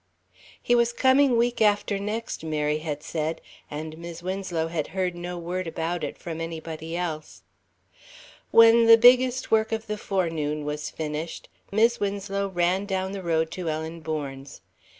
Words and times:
He 0.59 0.73
was 0.73 0.93
coming 0.93 1.37
week 1.37 1.61
after 1.61 1.99
next, 1.99 2.43
Mary 2.43 2.79
had 2.79 3.03
said, 3.03 3.39
and 3.69 3.99
Mis' 3.99 4.23
Winslow 4.23 4.67
had 4.69 4.87
heard 4.97 5.13
no 5.15 5.37
word 5.37 5.67
about 5.67 6.03
it 6.03 6.17
from 6.17 6.41
anybody 6.41 6.97
else. 6.97 7.43
When 8.49 8.87
"the 8.87 8.97
biggest 8.97 9.45
of 9.45 9.49
the 9.51 9.55
work" 9.55 9.71
of 9.71 9.85
the 9.85 9.99
forenoon 9.99 10.65
was 10.65 10.89
finished, 10.89 11.49
Mis' 11.71 11.99
Winslow 11.99 12.47
ran 12.47 12.87
down 12.87 13.11
the 13.11 13.21
road 13.21 13.51
to 13.51 13.69
Ellen 13.69 13.99
Bourne's. 13.99 14.61